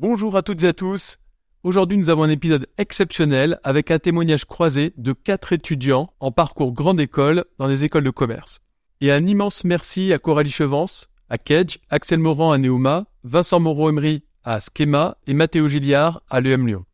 [0.00, 1.18] Bonjour à toutes et à tous.
[1.64, 6.72] Aujourd'hui, nous avons un épisode exceptionnel avec un témoignage croisé de quatre étudiants en parcours
[6.72, 8.60] grande école dans les écoles de commerce.
[9.00, 14.22] Et un immense merci à Coralie Chevance, à Kedge, Axel Morand à Neoma, Vincent Moreau-Emery
[14.44, 16.84] à Schema et Mathéo Gilliard à l'EM Lyon.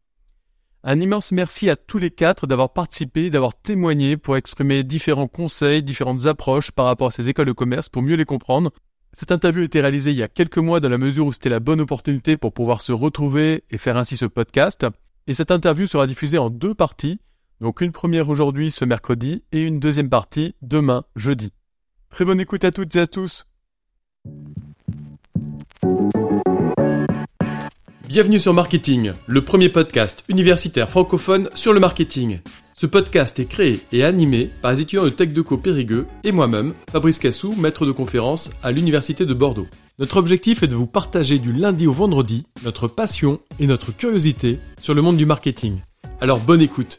[0.83, 5.83] Un immense merci à tous les quatre d'avoir participé, d'avoir témoigné pour exprimer différents conseils,
[5.83, 8.71] différentes approches par rapport à ces écoles de commerce pour mieux les comprendre
[9.17, 11.49] cette interview a été réalisée il y a quelques mois dans la mesure où c'était
[11.49, 14.87] la bonne opportunité pour pouvoir se retrouver et faire ainsi ce podcast.
[15.27, 17.21] Et cette interview sera diffusée en deux parties,
[17.61, 21.53] donc une première aujourd'hui ce mercredi et une deuxième partie demain jeudi.
[22.11, 23.47] Très bonne écoute à toutes et à tous.
[28.09, 32.41] Bienvenue sur Marketing, le premier podcast universitaire francophone sur le marketing.
[32.77, 37.21] Ce podcast est créé et animé par les étudiants de TechDeco Périgueux et moi-même, Fabrice
[37.21, 39.69] Cassou, maître de conférence à l'Université de Bordeaux.
[40.01, 44.59] Notre objectif est de vous partager du lundi au vendredi notre passion et notre curiosité
[44.83, 45.83] sur le monde du marketing.
[46.21, 46.97] Alors bonne écoute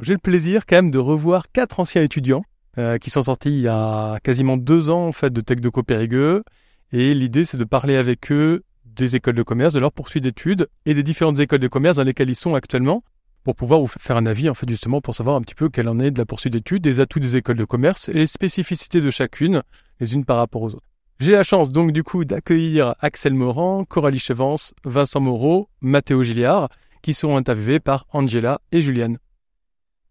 [0.00, 2.42] J'ai le plaisir quand même de revoir quatre anciens étudiants
[2.78, 6.42] euh, qui sont sortis il y a quasiment deux ans en fait de TechDeco Périgueux
[6.90, 8.62] et l'idée c'est de parler avec eux
[8.96, 12.04] des écoles de commerce, de leur poursuite d'études et des différentes écoles de commerce dans
[12.04, 13.02] lesquelles ils sont actuellement
[13.44, 15.88] pour pouvoir vous faire un avis, en fait, justement, pour savoir un petit peu quelle
[15.88, 19.00] en est de la poursuite d'études, des atouts des écoles de commerce et les spécificités
[19.00, 19.62] de chacune,
[20.00, 20.88] les unes par rapport aux autres.
[21.20, 26.68] J'ai la chance, donc, du coup, d'accueillir Axel Morand, Coralie Chevance, Vincent Moreau, Mathéo Gilliard,
[27.02, 29.18] qui seront interviewés par Angela et Juliane.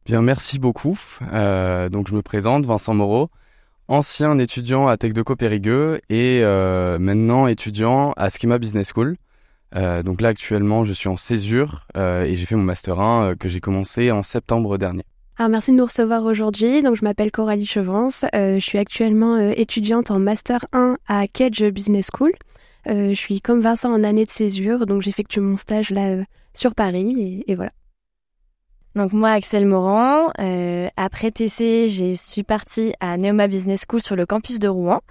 [0.06, 0.98] Bien, merci beaucoup.
[1.34, 3.30] Euh, donc, je me présente, Vincent Moreau
[3.88, 9.18] ancien étudiant à TechDeco Périgueux et euh, maintenant étudiant à Schema Business School.
[9.76, 13.36] Euh, donc là actuellement je suis en césure euh, et j'ai fait mon master 1
[13.36, 15.04] que j'ai commencé en septembre dernier.
[15.38, 16.82] Alors merci de nous recevoir aujourd'hui.
[16.82, 18.26] Donc je m'appelle Coralie Chevance.
[18.34, 22.32] je suis actuellement étudiante en master 1 à Kedge Business School.
[22.86, 27.44] je suis comme Vincent en année de césure, donc j'effectue mon stage là sur Paris
[27.48, 27.72] et voilà.
[28.96, 34.16] Donc moi, Axel Morand, euh, après TC, je suis partie à Neoma Business School sur
[34.16, 35.02] le campus de Rouen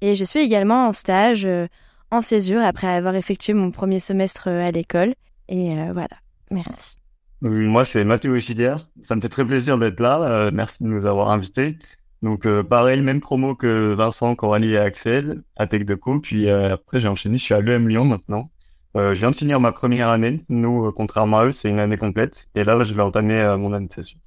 [0.00, 1.66] et je suis également en stage euh,
[2.12, 5.14] en césure après avoir effectué mon premier semestre euh, à l'école.
[5.48, 6.16] Et voilà,
[6.50, 6.96] merci.
[7.42, 8.78] Moi, c'est Mathieu Chidière.
[9.02, 10.50] Ça me fait très plaisir d'être là.
[10.50, 11.76] merci de nous avoir invités.
[12.22, 15.82] Donc pareil, même promo que Vincent, Coralie et Axel à Tech
[16.22, 18.48] Puis après, j'ai enchaîné, je suis à l'EM Lyon maintenant.
[18.96, 20.40] Euh, je viens de finir ma première année.
[20.48, 22.46] Nous, euh, contrairement à eux, c'est une année complète.
[22.54, 24.18] Et là, je vais entamer euh, mon année de session.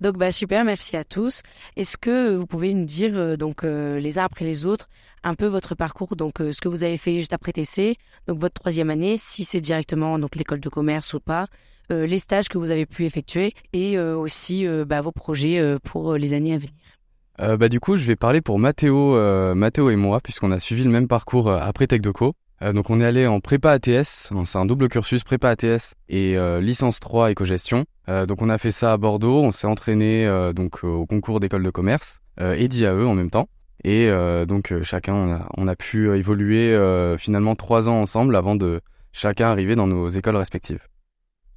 [0.00, 1.42] Donc bah super, merci à tous.
[1.76, 4.90] Est-ce que vous pouvez nous dire donc les uns après les autres
[5.24, 7.96] un peu votre parcours, donc ce que vous avez fait juste après TC,
[8.26, 11.46] donc votre troisième année, si c'est directement donc l'école de commerce ou pas,
[11.88, 16.52] les stages que vous avez pu effectuer et aussi bah, vos projets pour les années
[16.52, 17.56] à venir.
[17.56, 19.14] bah du coup, je vais parler pour Mathéo,
[19.54, 22.34] Mathéo et moi puisqu'on a suivi le même parcours après TechDeco.
[22.62, 26.36] Euh, donc on est allé en prépa ATS, c'est un double cursus prépa ATS et
[26.36, 27.84] euh, licence 3 éco-gestion.
[28.08, 31.62] Euh, donc on a fait ça à Bordeaux, on s'est entraîné donc au concours d'école
[31.62, 33.48] de commerce et d'IAE en même temps.
[33.84, 34.10] Et
[34.46, 36.76] donc chacun on a, on a pu évoluer
[37.18, 38.80] finalement trois ans ensemble avant de
[39.12, 40.80] chacun arriver dans nos écoles respectives.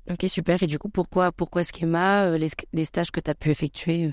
[0.10, 3.50] Ok super et du coup pourquoi pourquoi Schema les, les stages que tu as pu
[3.50, 4.12] effectuer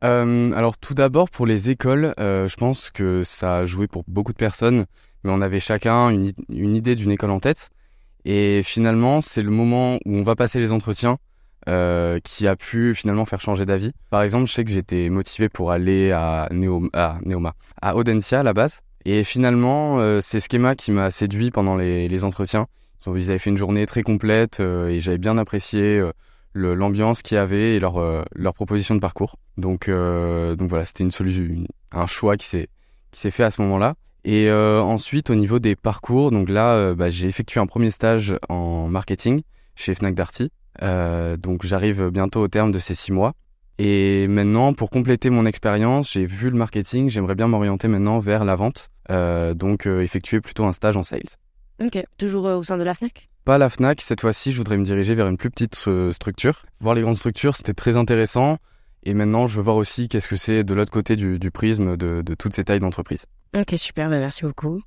[0.00, 4.38] alors tout d'abord pour les écoles, je pense que ça a joué pour beaucoup de
[4.38, 4.84] personnes
[5.24, 7.70] mais on avait chacun une, une idée d'une école en tête.
[8.24, 11.18] Et finalement, c'est le moment où on va passer les entretiens
[11.68, 13.92] euh, qui a pu finalement faire changer d'avis.
[14.10, 18.40] Par exemple, je sais que j'étais motivé pour aller à, Néoma, à Neoma, à Audencia
[18.40, 18.80] à la base.
[19.04, 22.66] Et finalement, euh, c'est Schema qui m'a séduit pendant les, les, entretiens.
[23.06, 26.02] Ils avaient fait une journée très complète euh, et j'avais bien apprécié
[26.54, 29.36] l'ambiance qu'il y avait et leur, leur proposition de parcours.
[29.56, 31.44] Donc, donc voilà, c'était une solution,
[31.92, 33.94] un choix qui s'est fait à ce moment-là.
[34.24, 37.90] Et euh, ensuite, au niveau des parcours, donc là, euh, bah, j'ai effectué un premier
[37.90, 39.42] stage en marketing
[39.74, 40.50] chez Fnac Darty.
[40.82, 43.32] Euh, donc j'arrive bientôt au terme de ces six mois.
[43.78, 48.44] Et maintenant, pour compléter mon expérience, j'ai vu le marketing, j'aimerais bien m'orienter maintenant vers
[48.44, 48.90] la vente.
[49.08, 51.36] donc effectuer plutôt un stage en sales.
[51.80, 53.28] Ok, toujours au sein de la Fnac?
[53.44, 55.76] Pas la Fnac, cette fois-ci, je voudrais me diriger vers une plus petite
[56.10, 56.66] structure.
[56.80, 58.58] Voir les grandes structures, c'était très intéressant.
[59.04, 62.22] Et maintenant, je veux voir aussi qu'est-ce que c'est de l'autre côté du, prisme de,
[62.22, 63.26] de toutes ces tailles d'entreprise.
[63.56, 64.82] Ok, super, bah, merci beaucoup.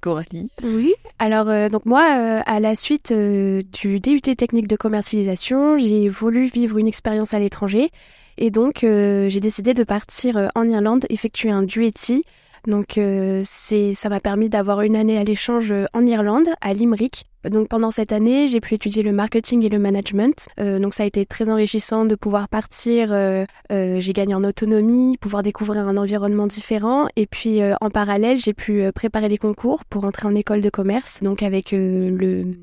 [0.00, 4.76] Coralie Oui, alors euh, donc moi, euh, à la suite euh, du DUT technique de
[4.76, 7.90] commercialisation, j'ai voulu vivre une expérience à l'étranger
[8.38, 12.22] et donc j'ai décidé de partir en Irlande effectuer un DUETI
[12.66, 17.26] Donc euh, ça m'a permis d'avoir une année à l'échange en Irlande, à Limerick.
[17.44, 20.48] Donc pendant cette année, j'ai pu étudier le marketing et le management.
[20.58, 23.12] Euh, donc ça a été très enrichissant de pouvoir partir.
[23.12, 27.06] Euh, j'ai gagné en autonomie, pouvoir découvrir un environnement différent.
[27.14, 31.22] Et puis en parallèle, j'ai pu préparer les concours pour entrer en école de commerce.
[31.22, 32.54] Donc avec le,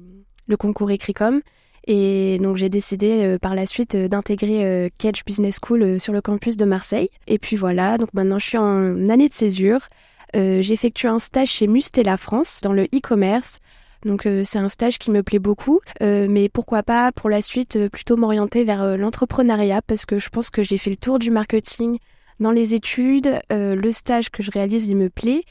[0.47, 1.41] le concours Écricom.
[1.85, 6.13] Et donc j'ai décidé euh, par la suite euh, d'intégrer euh, Cage Business School sur
[6.13, 7.09] le campus de Marseille.
[7.27, 9.87] Et puis voilà, donc maintenant je suis en année de césure.
[10.33, 13.59] j'ai effectué un stage chez Mustela France dans le e-commerce.
[14.05, 18.17] Donc c'est un stage qui me plaît beaucoup, mais pourquoi pas pour la suite plutôt
[18.17, 21.99] m'orienter vers l'entrepreneuriat parce que je pense que j'ai fait le tour du marketing
[22.41, 23.39] dans les études.
[23.49, 25.43] le stage que je réalise il me plaît,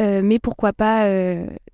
[0.00, 1.06] mais pourquoi pas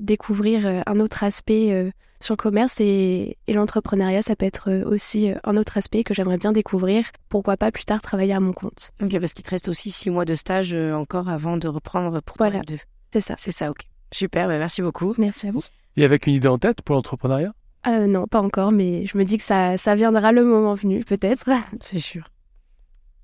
[0.00, 1.92] découvrir un autre aspect
[2.26, 6.12] sur le commerce et, l'entrepreneuriat, ça peut être euh, aussi euh, un autre aspect que
[6.12, 7.05] j'aimerais bien découvrir.
[7.28, 8.90] Pourquoi pas plus tard travailler à mon compte.
[9.00, 12.20] Ok, parce qu'il te reste aussi six mois de stage euh, encore avant de reprendre
[12.20, 12.61] pour voilà.
[12.62, 12.81] deux.
[13.12, 13.34] C'est ça.
[13.38, 13.78] C'est ça, ok.
[14.12, 15.14] Super, bah, merci beaucoup.
[15.19, 15.62] Merci à vous.
[15.96, 17.52] Et avec une idée en tête pour l'entrepreneuriat?
[17.87, 21.49] Non, pas encore, mais je me dis que ça, ça viendra le moment venu, peut-être.
[21.81, 22.28] C'est sûr.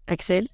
[0.06, 0.46] Axel?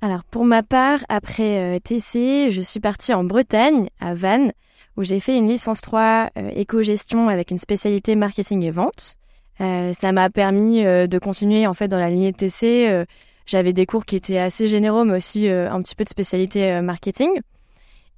[0.00, 4.52] Alors pour ma part, après TC, je suis partie en Bretagne, à Vannes,
[4.96, 9.16] où j'ai fait une licence 3 euh, éco-gestion avec une spécialité marketing et vente.
[9.60, 13.06] Euh, ça m'a permis euh, de continuer en fait dans la lignée de TC.
[13.46, 17.30] J'avais des cours qui étaient assez généraux, mais aussi un petit peu de spécialité marketing.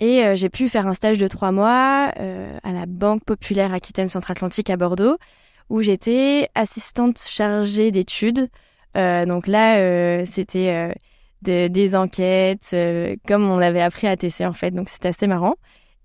[0.00, 2.10] Et j'ai pu faire un stage de trois mois
[2.62, 5.18] à la Banque Populaire Aquitaine Centre-Atlantique à Bordeaux,
[5.68, 8.48] où j'étais assistante chargée d'études.
[8.94, 10.94] donc là, c'était
[11.42, 12.74] des enquêtes,
[13.26, 14.70] comme on avait appris à TC en fait.
[14.70, 15.56] Donc c'était assez marrant.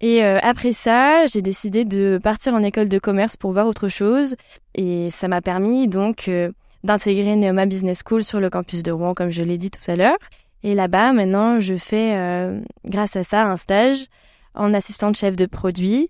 [0.03, 3.87] Et euh, après ça, j'ai décidé de partir en école de commerce pour voir autre
[3.87, 4.35] chose.
[4.75, 6.51] Et ça m'a permis donc euh,
[6.83, 9.95] d'intégrer Neoma Business School sur le campus de Rouen, comme je l'ai dit tout à
[9.95, 10.17] l'heure.
[10.61, 14.07] Et là-bas, maintenant, je fais, euh, grâce à ça, un stage
[14.55, 16.09] en assistante chef de produit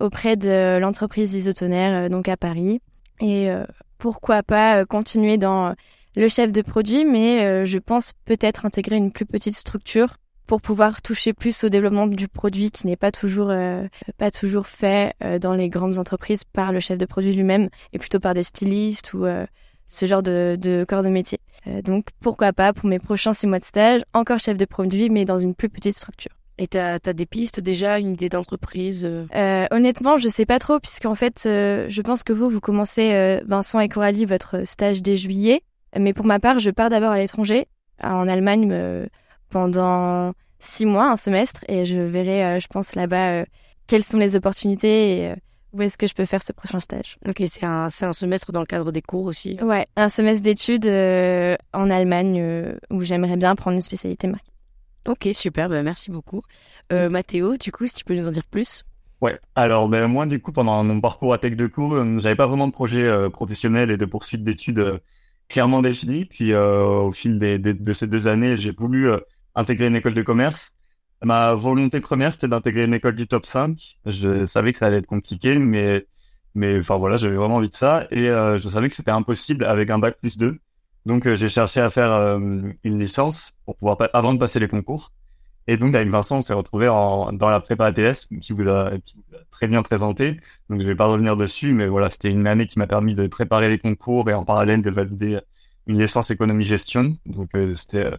[0.00, 2.80] auprès de l'entreprise isotonaire, donc à Paris.
[3.20, 3.48] Et
[3.98, 5.74] pourquoi pas continuer dans
[6.14, 10.16] le chef de produit, mais je pense peut-être intégrer une plus petite structure
[10.48, 13.86] pour pouvoir toucher plus au développement du produit qui n'est pas toujours euh,
[14.16, 17.98] pas toujours fait euh, dans les grandes entreprises par le chef de produit lui-même et
[17.98, 19.46] plutôt par des stylistes ou euh,
[19.84, 21.38] ce genre de, de, corps de métier.
[21.84, 25.24] donc pourquoi pas pour mes prochains six mois de stage encore chef de produit mais
[25.24, 26.32] dans une plus petite structure.
[26.60, 29.08] Et tu as, des pistes déjà, une idée d'entreprise
[29.70, 33.88] Honnêtement, je sais pas trop puisqu'en fait, je pense que vous vous commencez Vincent et
[33.88, 35.62] Coralie votre stage dès juillet,
[35.96, 37.68] mais pour ma part, je pars d'abord à l'étranger
[38.02, 39.08] en Allemagne
[39.50, 43.44] pendant six mois, un semestre, et je verrai, euh, je pense, là-bas euh,
[43.86, 45.36] quelles sont les opportunités et euh,
[45.72, 47.18] où est-ce que je peux faire ce prochain stage.
[47.26, 50.86] Ok, c'est un, un semestre dans le cadre des cours aussi Ouais, un semestre d'études
[50.86, 54.54] en Allemagne où j'aimerais bien prendre une spécialité marketing.
[55.06, 56.42] Ok, super, bah, merci beaucoup.
[56.90, 58.84] Euh, Mathéo, du coup, si tu peux nous en dire plus
[59.20, 62.46] Ouais, alors ben, moi, du coup, pendant mon parcours à Tech de Co, j'avais pas
[62.46, 65.00] vraiment de projet professionnel et de poursuite d'études
[65.48, 66.24] clairement défini.
[66.24, 69.10] Puis au fil des, de ces deux années, j'ai voulu
[69.58, 70.72] intégrer une école de commerce.
[71.22, 73.98] Ma volonté première, c'était d'intégrer une école du top 5.
[74.06, 76.06] Je savais que ça allait être compliqué, mais,
[76.54, 78.06] mais enfin voilà, j'avais vraiment envie de ça.
[78.12, 80.58] Et euh, je savais que c'était impossible avec un bac plus 2.
[81.06, 82.38] Donc euh, j'ai cherché à faire euh,
[82.84, 85.12] une licence pour pouvoir avant de passer les concours.
[85.66, 89.16] Et donc avec Vincent, on s'est retrouvé dans la prépa ATS qui vous, a, qui
[89.16, 90.36] vous a très bien présenté.
[90.70, 93.26] Donc je vais pas revenir dessus, mais voilà, c'était une année qui m'a permis de
[93.26, 95.40] préparer les concours et en parallèle de valider
[95.86, 97.18] une licence économie gestion.
[97.26, 98.10] Donc c'était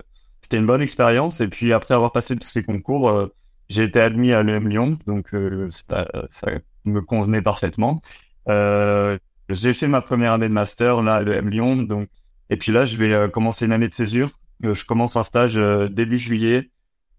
[0.41, 1.41] c'était une bonne expérience.
[1.41, 3.27] Et puis après avoir passé tous ces concours, euh,
[3.69, 6.51] j'ai été admis à l'EM Lyon, donc euh, ça, ça,
[6.85, 8.01] me convenait parfaitement.
[8.47, 9.17] Euh,
[9.49, 12.09] j'ai fait ma première année de master là à l'EM Lyon, donc
[12.49, 14.31] et puis là je vais commencer une année de césure.
[14.63, 15.55] je commence un stage
[15.91, 16.71] début juillet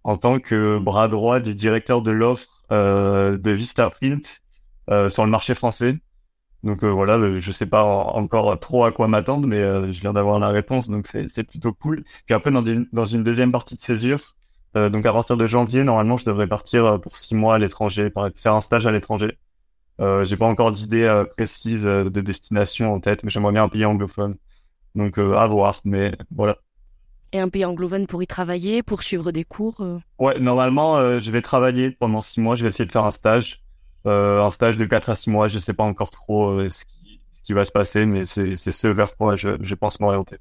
[0.02, 4.42] en tant que bras droit du directeur de l'offre de Vistaprint
[5.08, 5.96] sur le marché français.
[6.62, 10.00] Donc euh, voilà, euh, je sais pas encore trop à quoi m'attendre, mais euh, je
[10.00, 12.04] viens d'avoir la réponse, donc c'est plutôt cool.
[12.26, 12.62] Puis après, dans,
[12.92, 14.20] dans une deuxième partie de césure,
[14.74, 18.54] donc à partir de janvier, normalement, je devrais partir pour six mois à l'étranger, faire
[18.54, 19.36] un stage à l'étranger.
[20.00, 23.84] Euh, J'ai pas encore d'idée précise de destination en tête, mais j'aimerais bien un pays
[23.84, 24.36] anglophone.
[24.94, 26.58] Donc à voir, mais voilà.
[27.32, 29.84] Et un pays anglophone pour y travailler, pour suivre des cours
[30.20, 33.64] Ouais, normalement, je vais travailler pendant six mois, je vais essayer de faire un stage.
[34.06, 36.84] Euh, un stage de 4 à 6 mois, je sais pas encore trop euh, ce,
[36.84, 40.36] qui, ce, qui, va se passer, mais c'est ce vers quoi je, je pense m'orienter.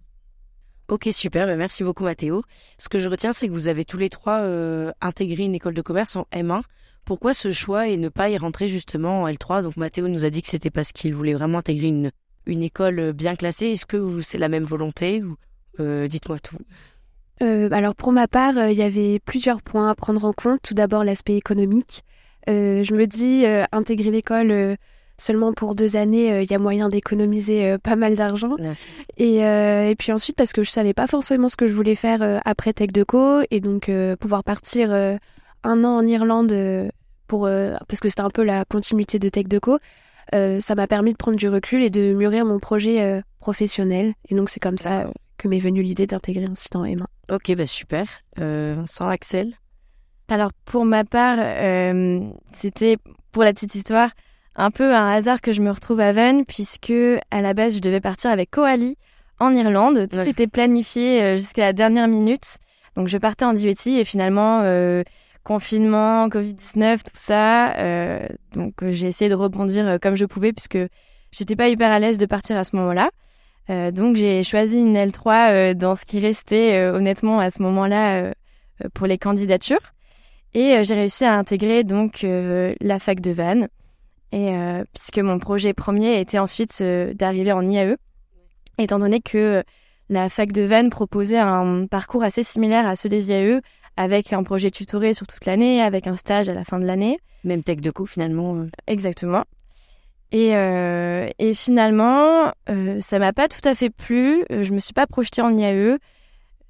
[0.87, 2.43] Ok, super, bah, merci beaucoup Mathéo.
[2.77, 5.73] Ce que je retiens, c'est que vous avez tous les trois euh, intégré une école
[5.73, 6.61] de commerce en M1.
[7.03, 10.29] Pourquoi ce choix et ne pas y rentrer justement en L3 Donc Mathéo nous a
[10.29, 12.11] dit que c'était parce qu'il voulait vraiment intégrer une,
[12.45, 13.67] une école bien classée.
[13.67, 15.35] Est-ce que c'est la même volonté ou
[16.07, 16.57] Dites-moi tout.
[17.39, 20.59] Alors pour ma part, il y avait plusieurs points à prendre en compte.
[20.61, 22.03] Tout d'abord l'aspect économique.
[22.47, 24.77] Je me dis, intégrer l'école
[25.17, 28.55] seulement pour deux années, il y a moyen d'économiser pas mal d'argent.
[29.17, 32.41] Et, et, puis ensuite, parce que je savais pas forcément ce que je voulais faire
[32.45, 36.53] après Tech Deco, et donc pouvoir partir un an en Irlande
[37.27, 37.49] pour
[37.87, 39.79] parce que c'était un peu la continuité de Tech Deco,
[40.31, 44.13] ça m'a permis de prendre du recul et de mûrir mon projet professionnel.
[44.29, 47.05] Et donc c'est comme ça que m'est venue l'idée d'intégrer un site en M1.
[47.31, 48.07] Ok, bah super.
[48.39, 49.55] Euh, sans Axel?
[50.29, 52.21] Alors pour ma part, euh,
[52.53, 52.97] c'était
[53.31, 54.11] pour la petite histoire
[54.55, 56.93] un peu un hasard que je me retrouve à Vannes puisque
[57.31, 58.97] à la base je devais partir avec Coali
[59.39, 60.07] en Irlande.
[60.09, 62.57] Tout était planifié euh, jusqu'à la dernière minute.
[62.95, 65.03] Donc je partais en duty et finalement euh,
[65.43, 67.75] confinement, Covid-19, tout ça.
[67.77, 70.77] Euh, donc j'ai essayé de rebondir comme je pouvais puisque
[71.31, 73.09] j'étais pas hyper à l'aise de partir à ce moment-là.
[73.69, 77.61] Euh, donc j'ai choisi une L3 euh, dans ce qui restait euh, honnêtement à ce
[77.61, 78.33] moment-là
[78.93, 79.93] pour les candidatures
[80.53, 83.67] et j'ai réussi à intégrer donc la fac de Vannes
[84.31, 84.53] et
[84.93, 87.97] puisque mon projet premier était ensuite d'arriver en IAE
[88.77, 89.63] étant donné que
[90.09, 93.61] la fac de Vannes proposait un parcours assez similaire à ceux des IAE
[93.95, 97.19] avec un projet tutoré sur toute l'année, avec un stage à la fin de l'année.
[97.43, 98.65] Même tech de co finalement.
[98.87, 99.43] Exactement.
[100.31, 104.45] Et, euh, et finalement, euh, ça m'a pas tout à fait plu.
[104.51, 105.97] Euh, je me suis pas projetée en IAE.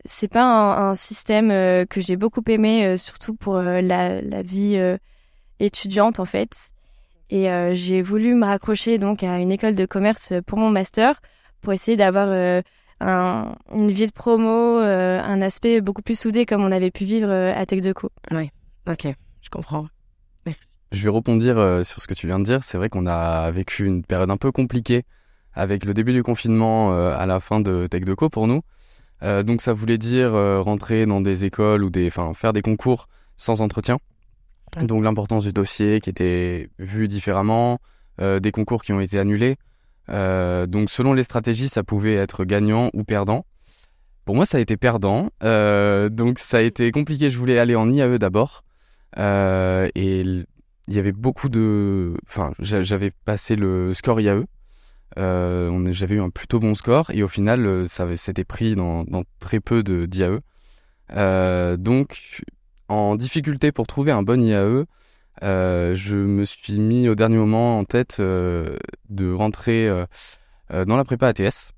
[0.06, 3.82] C'est pas un, un système euh, que j'ai beaucoup aimé, euh, surtout pour la,
[4.22, 4.82] la, vie
[5.60, 6.72] étudiante en fait.
[7.30, 11.22] Et j'ai voulu me raccrocher donc à une école de commerce pour mon master,
[11.62, 12.30] pour essayer d'avoir
[13.02, 17.32] un, une vie de promo, un aspect beaucoup plus soudé comme on avait pu vivre
[17.32, 18.10] à Tech Deco.
[18.32, 18.50] Oui,
[18.88, 19.10] ok,
[19.42, 19.86] je comprends.
[20.92, 22.64] Je vais rebondir euh, sur ce que tu viens de dire.
[22.64, 25.04] C'est vrai qu'on a vécu une période un peu compliquée
[25.54, 28.62] avec le début du confinement euh, à la fin de Tech Deco pour nous.
[29.24, 33.08] Euh, donc ça voulait dire rentrer dans des écoles ou des, enfin faire des concours
[33.38, 33.98] sans entretien.
[34.82, 37.80] Donc l'importance du dossier qui était vu différemment,
[38.20, 39.56] des concours qui ont été annulés.
[40.08, 43.46] donc selon les stratégies, ça pouvait être gagnant ou perdant.
[44.26, 45.32] Pour moi, ça a été perdant.
[45.42, 47.32] donc ça a été compliqué.
[47.32, 48.64] Je voulais aller en IAE d'abord.
[49.18, 50.46] et
[50.90, 52.16] il y avait beaucoup de.
[52.28, 54.46] Enfin, j'avais passé le score IAE.
[55.18, 59.06] Euh, j'avais eu un plutôt bon score et au final, euh, ça s'était pris dans,
[59.40, 60.40] très peu d'IAE.
[61.16, 62.42] Euh, donc,
[62.88, 64.86] en difficulté pour trouver un bon IAE,
[65.42, 69.90] euh, je me suis mis au dernier moment en tête de rentrer
[70.70, 71.74] dans la prépa ATS.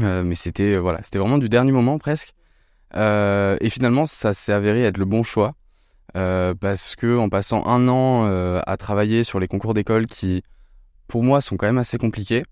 [0.00, 2.32] mais c'était voilà, vraiment du dernier moment presque.
[2.94, 5.54] et finalement, ça s'est avéré être le bon choix.
[6.14, 8.26] Parce que en passant un an
[8.66, 10.42] à travailler sur les concours d'école qui,
[11.08, 12.44] pour moi, sont quand même assez compliqués,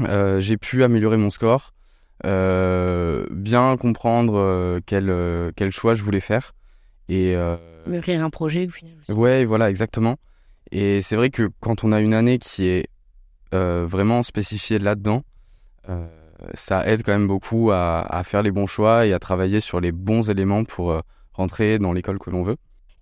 [0.00, 1.72] euh, j'ai pu améliorer mon score,
[2.24, 6.54] bien comprendre quel quel choix je voulais faire
[7.08, 7.36] et
[7.86, 8.94] mûrir un projet au final.
[9.00, 9.12] Aussi.
[9.12, 10.16] Ouais, voilà, exactement.
[10.72, 12.88] Et c'est vrai que quand on a une année qui est
[13.52, 15.22] vraiment spécifiée là-dedans,
[16.54, 19.80] ça aide quand même beaucoup à, à, faire les bons choix et à travailler sur
[19.80, 21.00] les bons éléments pour
[21.32, 22.56] rentrer dans l'école que l'on veut.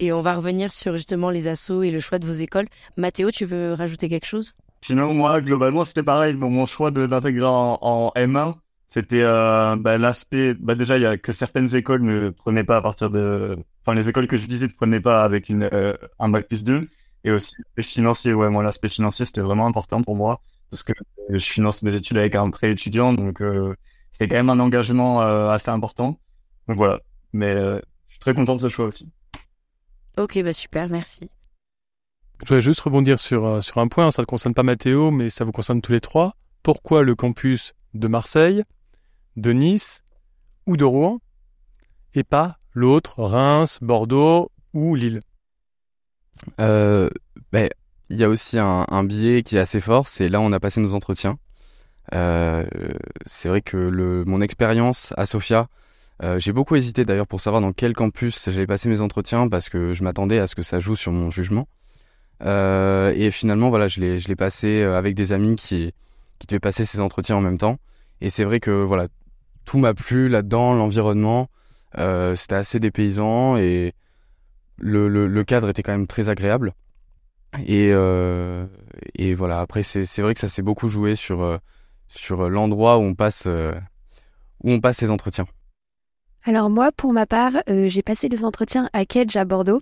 [0.05, 2.67] Et on va revenir sur justement les assos et le choix de vos écoles.
[2.99, 4.55] Mathéo, tu veux rajouter quelque chose?
[4.83, 6.37] Sinon, moi, globalement, c'était pareil.
[6.37, 8.57] mon choix d'intégrer en, en, M1,
[8.87, 10.53] c'était euh, bah, l'aspect.
[10.53, 13.57] Bah, déjà, il y a que certaines écoles ne prenaient pas à partir de.
[13.81, 16.87] Enfin, les écoles que je visite ne prenaient pas avec euh, un bac plus 2.
[17.25, 18.35] Et aussi l'aspect financier.
[18.35, 20.43] Ouais, moi, l'aspect financier, c'était vraiment important pour moi
[20.75, 20.93] parce que
[21.31, 23.77] je finance mes études avec un prêt étudiant, donc euh,
[24.11, 26.19] c'était quand même un engagement euh, assez important.
[26.69, 27.01] Donc voilà.
[27.33, 29.13] Mais euh, je suis très content de ce choix aussi.
[30.17, 31.31] Ok, bah super, merci.
[32.41, 35.29] Je voudrais juste rebondir sur, euh, sur un point, ça ne concerne pas Mathéo, mais
[35.29, 36.37] ça vous concerne tous les trois.
[36.63, 38.65] Pourquoi le campus de Marseille,
[39.37, 40.03] de Nice
[40.67, 41.21] ou de Rouen
[42.15, 45.21] et pas l'autre, Reims, Bordeaux ou Lille?
[46.61, 47.09] Euh,
[47.53, 47.69] ben,
[48.11, 50.53] Il y a aussi un, un, biais qui est assez fort, c'est là où on
[50.53, 51.39] a passé nos entretiens.
[52.15, 52.67] Euh,
[53.25, 55.69] c'est vrai que le, mon expérience à Sofia,
[56.23, 59.69] euh, j'ai beaucoup hésité d'ailleurs pour savoir dans quel campus j'allais passer mes entretiens parce
[59.69, 61.67] que je m'attendais à ce que ça joue sur mon jugement.
[62.43, 65.93] Euh, et finalement, voilà, je l'ai, passé euh, avec des amis qui,
[66.39, 67.79] qui devaient passer ces entretiens en même temps.
[68.21, 69.09] Et c'est vrai que voilà,
[69.65, 71.49] tout m'a plu là-dedans, l'environnement,
[71.97, 73.95] c'était assez dépaysant et
[74.79, 76.73] le, le, le, cadre était quand même très agréable.
[77.67, 77.91] Et,
[79.15, 81.61] et voilà, après c'est, vrai que ça s'est beaucoup joué sur,
[82.09, 85.47] sur l'endroit où on passe où on passe ces entretiens.
[86.47, 89.81] Alors moi, pour ma part, euh, j'ai passé des entretiens à Kedge à Bordeaux.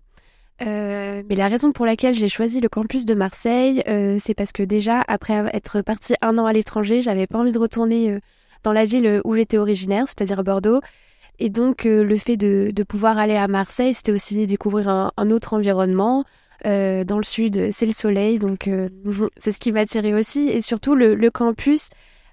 [0.64, 4.52] Euh, mais la raison pour laquelle j'ai choisi le campus de Marseille, euh, c'est parce
[4.52, 8.20] que déjà, après être partie un an à l'étranger, j'avais pas envie de retourner
[8.62, 10.80] dans la ville où j'étais originaire, c'est-à-dire Bordeaux.
[11.40, 15.54] Et donc, le fait de, de, pouvoir aller à Marseille, c'était aussi découvrir un, autre
[15.54, 16.22] environnement.
[16.64, 18.70] dans le sud, c'est le soleil, donc
[19.36, 20.48] c'est ce qui m'a attiré aussi.
[20.48, 21.90] Et surtout, le campus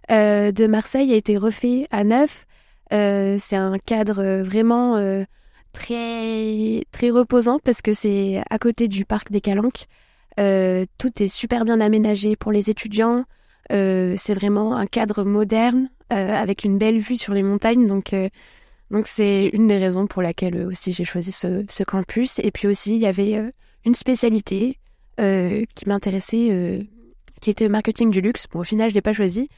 [0.07, 2.45] de Marseille a été refait à neuf.
[2.91, 5.25] C'est un cadre vraiment
[5.73, 9.85] très très reposant parce que c'est à côté du parc des Calanques.
[10.39, 13.25] Euh, tout est super bien aménagé pour les étudiants.
[13.71, 17.87] Euh, c'est vraiment un cadre moderne euh, avec une belle vue sur les montagnes.
[17.87, 18.15] Donc
[18.91, 22.39] donc c'est une des raisons pour laquelle aussi j'ai choisi ce, ce, campus.
[22.39, 23.51] Et puis aussi il y avait
[23.85, 24.79] une spécialité
[25.17, 26.87] qui m'intéressait,
[27.41, 28.47] qui était le marketing du luxe.
[28.51, 29.49] Bon au final je l'ai pas choisi,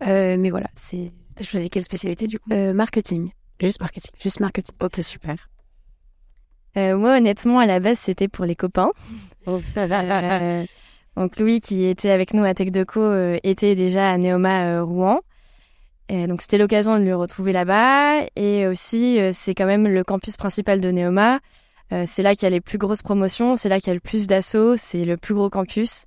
[0.00, 1.12] mais voilà c'est.
[1.40, 2.50] T'as choisi quelle spécialité du coup?
[2.50, 3.30] Marketing.
[3.58, 4.10] Juste marketing.
[4.20, 4.74] Juste marketing.
[4.78, 5.48] Ok super.
[6.76, 8.90] Euh, moi, honnêtement, à la base, c'était pour les copains.
[9.46, 9.58] Oh.
[9.78, 10.66] euh,
[11.16, 14.84] donc Louis, qui était avec nous à Tech Deco, euh, était déjà à Neoma euh,
[14.84, 15.20] Rouen.
[16.10, 18.26] donc c'était l'occasion de le retrouver là-bas.
[18.36, 21.40] Et aussi, c'est quand même le campus principal de Neoma.
[22.04, 24.00] c'est là qu'il y a les plus grosses promotions, c'est là qu'il y a le
[24.00, 26.04] plus d'assauts, c'est le plus gros campus.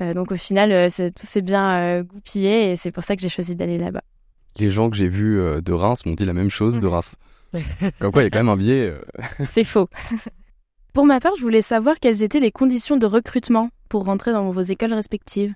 [0.00, 3.78] donc au final, tout s'est bien goupillé et c'est pour ça que j'ai choisi d'aller
[3.78, 4.02] là-bas.
[4.56, 7.16] Les gens que j'ai vus de Reims m'ont dit la même chose de Reims.
[7.98, 8.86] Comme quoi, il y a quand même un biais.
[8.86, 9.00] Euh.
[9.46, 9.88] C'est faux.
[10.92, 14.48] Pour ma part, je voulais savoir quelles étaient les conditions de recrutement pour rentrer dans
[14.50, 15.52] vos écoles respectives.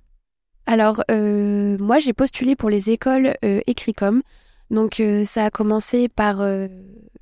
[0.67, 4.23] Alors, euh, moi, j'ai postulé pour les écoles euh, Écricom.
[4.71, 6.45] Donc, euh, ça a commencé par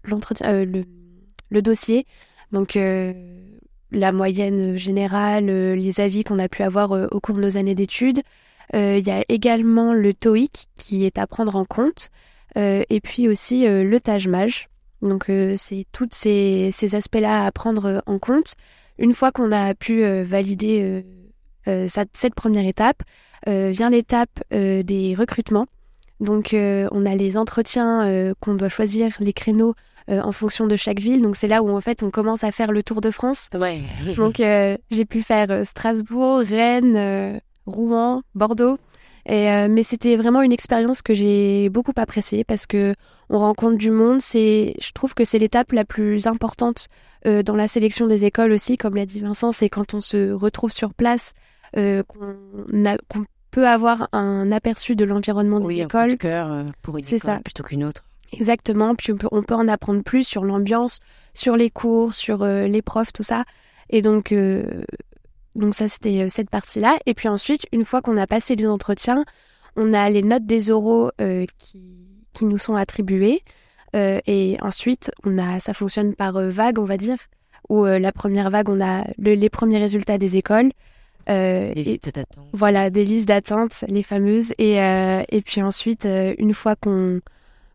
[0.04, 0.84] l'entretien, le,
[1.50, 2.06] le, dossier.
[2.52, 2.74] Donc,
[3.92, 8.22] la moyenne générale, les avis qu'on a pu avoir au cours de nos années d'études.
[8.74, 12.10] Il y a également le TOEIC qui est à prendre en compte.
[12.56, 14.68] Euh, et puis aussi euh, le Taj Maj.
[15.02, 18.54] Donc euh, c'est tous ces, ces aspects-là à prendre en compte.
[18.98, 21.04] Une fois qu'on a pu valider
[21.66, 23.02] cette première étape,
[23.46, 25.66] vient l'étape des recrutements.
[26.18, 29.74] Donc on a les entretiens qu'on doit choisir les créneaux
[30.08, 31.20] en fonction de chaque ville.
[31.20, 33.50] Donc c'est là où en fait on commence à faire le tour de France.
[33.52, 33.82] Ouais.
[34.16, 38.78] Donc j'ai pu faire Strasbourg, Rennes, Rouen, Bordeaux.
[39.28, 42.94] Et, euh, mais c'était vraiment une expérience que j'ai beaucoup appréciée parce que
[43.28, 44.20] on rencontre du monde.
[44.20, 46.86] C'est, je trouve que c'est l'étape la plus importante
[47.26, 49.50] euh, dans la sélection des écoles aussi, comme l'a dit Vincent.
[49.50, 51.34] C'est quand on se retrouve sur place
[51.76, 56.12] euh, qu'on, peut avoir un aperçu de l'environnement des oui, écoles.
[56.12, 57.40] Un cœur pour une école ça.
[57.42, 58.04] plutôt qu'une autre.
[58.32, 58.94] Exactement.
[58.94, 61.00] Puis on peut, on peut en apprendre plus sur l'ambiance,
[61.32, 63.44] sur les cours, sur les profs, tout ça.
[63.88, 64.34] Et donc,
[65.56, 66.98] donc ça, c'était euh, cette partie-là.
[67.06, 69.24] Et puis ensuite, une fois qu'on a passé les entretiens,
[69.74, 71.82] on a les notes des oraux euh, qui,
[72.32, 73.42] qui, nous sont attribuées.
[73.94, 77.16] Euh, et ensuite, on a, ça fonctionne par vague, on va dire,
[77.68, 80.70] où la première vague, on a les premiers résultats des écoles.
[81.26, 82.46] des listes d'attente.
[82.52, 84.52] Voilà, des listes d'attente, les fameuses.
[84.58, 86.06] Et, et puis ensuite,
[86.38, 87.20] une fois qu'on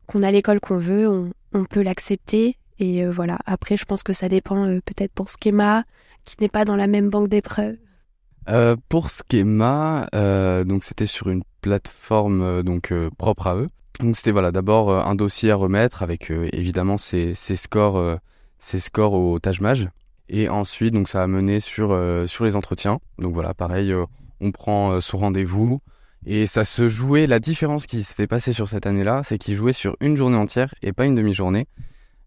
[0.08, 2.58] qu'on a l'école qu'on veut, on, on peut l'accepter.
[2.80, 5.84] Et voilà, après, je pense que ça dépend peut-être pour schéma,
[6.24, 7.78] qui n'est pas dans la même banque d'épreuves
[8.50, 13.68] euh, Pour Schema, euh, donc c'était sur une plateforme euh, donc euh, propre à eux.
[14.00, 18.18] Donc c'était voilà d'abord un dossier à remettre avec évidemment ses, scores
[18.58, 19.60] ses scores au Taj
[20.28, 21.90] et ensuite donc ça a mené sur
[22.26, 23.00] sur les entretiens.
[23.20, 23.94] Donc voilà pareil
[24.40, 25.82] on prend son rendez-vous
[26.26, 29.74] et ça se jouait la différence qui s'était passée sur cette année-là, c'est qu'il jouait
[29.74, 31.68] sur une journée entière et pas une demi-journée.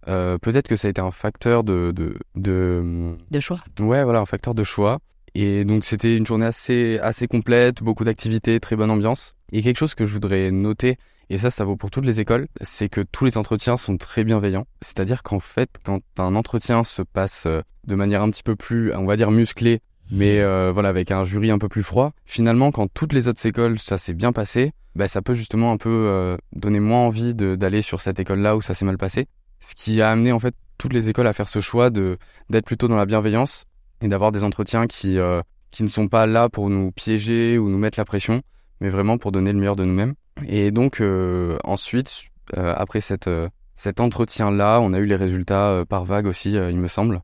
[0.08, 3.16] Euh, peut-être que ça a été un facteur de, de, de...
[3.30, 3.60] De choix.
[3.80, 4.98] Ouais, voilà, un facteur de choix.
[5.34, 9.34] Et donc c'était une journée assez, assez complète, beaucoup d'activités, très bonne ambiance.
[9.52, 10.96] Et quelque chose que je voudrais noter,
[11.30, 14.24] et ça, ça vaut pour toutes les écoles, c'est que tous les entretiens sont très
[14.24, 14.66] bienveillants.
[14.82, 18.94] C'est-à-dire qu'en fait, quand un entretien se passe euh, de manière un petit peu plus,
[18.94, 22.70] on va dire, musclée, mais euh, voilà, avec un jury un peu plus froid, finalement,
[22.70, 25.88] quand toutes les autres écoles, ça s'est bien passé, bah, ça peut justement un peu
[25.90, 29.26] euh, donner moins envie d'aller sur cette école-là où ça s'est mal passé
[29.64, 32.18] ce qui a amené en fait toutes les écoles à faire ce choix de
[32.50, 33.64] d'être plutôt dans la bienveillance
[34.00, 37.68] et d'avoir des entretiens qui euh, qui ne sont pas là pour nous piéger ou
[37.68, 38.42] nous mettre la pression,
[38.80, 40.14] mais vraiment pour donner le meilleur de nous-mêmes.
[40.46, 43.30] Et donc euh, ensuite, euh, après cette
[43.74, 47.22] cet entretien là, on a eu les résultats par vague aussi, il me semble.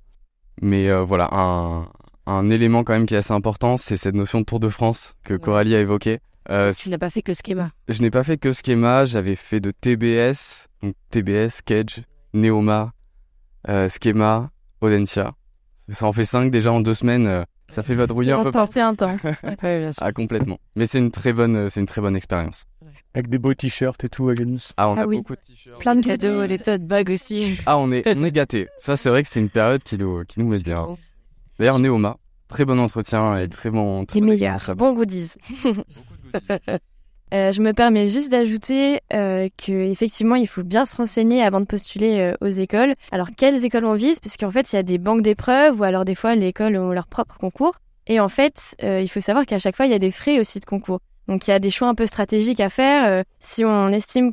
[0.62, 1.88] Mais voilà un
[2.26, 5.14] un élément quand même qui est assez important, c'est cette notion de Tour de France
[5.24, 6.20] que Coralie a évoqué.
[6.48, 7.70] Euh, tu n'as pas fait que schéma.
[7.88, 12.02] Je n'ai pas fait que schéma, j'avais fait de TBS, donc TBS, Cage,
[12.34, 12.92] Neoma,
[13.68, 15.34] euh, Schema, Audencia.
[15.92, 17.26] Ça en fait 5 déjà en deux semaines.
[17.26, 18.50] Euh, ça fait vadrouiller un peu.
[18.70, 19.26] C'est intense.
[20.00, 20.58] ah complètement.
[20.76, 22.64] Mais c'est une très bonne, c'est une très bonne expérience.
[23.14, 24.72] Avec des beaux t-shirts et tout, Agnès.
[24.76, 25.80] Ah, on ah a beaucoup de t-shirts.
[25.80, 27.58] Plein de cadeaux, des tote bags aussi.
[27.66, 28.68] Ah, on est, on est gâtés.
[28.78, 30.96] Ça, c'est vrai que c'est une période qui nous, qui nous met bien.
[31.58, 32.16] D'ailleurs, Neoma,
[32.48, 34.04] très bon entretien et très bon.
[34.04, 34.74] Très meilleur.
[34.76, 35.34] Bon goodies.
[37.32, 41.60] Euh, je me permets juste d'ajouter euh, que effectivement, il faut bien se renseigner avant
[41.60, 42.94] de postuler euh, aux écoles.
[43.12, 44.18] Alors, quelles écoles on vise?
[44.18, 46.90] Puisqu'en fait, il y a des banques d'épreuves ou alors des fois, les écoles ont
[46.90, 47.74] leur propre concours.
[48.06, 50.40] Et en fait, euh, il faut savoir qu'à chaque fois, il y a des frais
[50.40, 50.98] aussi de concours.
[51.28, 53.04] Donc, il y a des choix un peu stratégiques à faire.
[53.06, 54.32] Euh, si on estime,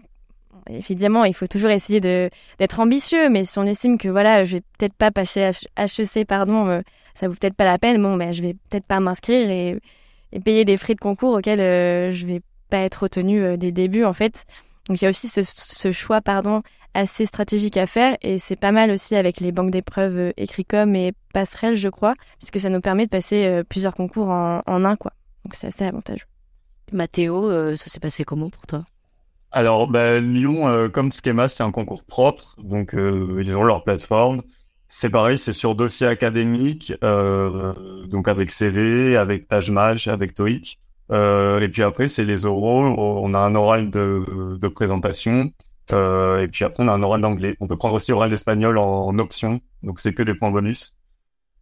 [0.67, 4.63] évidemment, il faut toujours essayer d'être ambitieux, mais si on estime que voilà, je vais
[4.79, 6.81] peut-être pas passer HEC, pardon, euh,
[7.13, 8.01] ça vaut peut-être pas la peine.
[8.01, 9.77] Bon, ben, je vais peut-être pas m'inscrire et,
[10.31, 13.71] et payer des frais de concours auxquels euh, je vais pas être retenu euh, des
[13.71, 14.45] débuts en fait.
[14.87, 16.61] Donc il y a aussi ce, ce choix pardon
[16.93, 20.95] assez stratégique à faire et c'est pas mal aussi avec les banques d'épreuves euh, Écricom
[20.95, 24.85] et Passerelle je crois puisque ça nous permet de passer euh, plusieurs concours en, en
[24.85, 25.13] un quoi.
[25.43, 26.25] Donc c'est assez avantageux.
[26.91, 28.85] Mathéo, euh, ça s'est passé comment pour toi?
[29.51, 33.83] Alors, bah, Lyon, euh, comme Schema, c'est un concours propre, donc euh, ils ont leur
[33.83, 34.41] plateforme.
[34.89, 37.73] C'est pareil, c'est sur dossier académique, euh,
[38.07, 40.79] donc avec CV, avec Page Match, avec TOEIC.
[41.11, 42.83] Euh, et puis après, c'est les oraux.
[42.97, 45.51] On a un oral de, de présentation.
[45.93, 47.55] Euh, et puis après, on a un oral d'anglais.
[47.59, 49.61] On peut prendre aussi oral d'espagnol en, option.
[49.83, 50.95] Donc, c'est que des points bonus.